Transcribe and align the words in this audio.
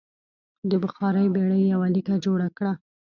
د 0.69 0.71
بخار 0.83 1.15
بېړۍ 1.33 1.61
یوه 1.73 1.87
لیکه 1.95 2.13
جوړه 2.25 2.47
کړه. 2.57 2.73